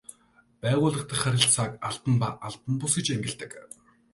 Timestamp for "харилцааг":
1.23-1.71